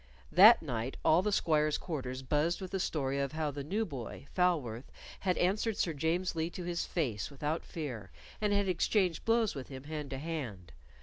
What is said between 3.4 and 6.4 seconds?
the new boy, Falworth, had answered Sir James